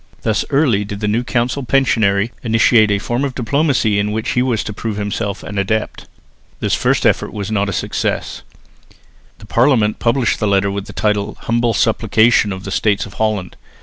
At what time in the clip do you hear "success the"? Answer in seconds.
7.71-9.45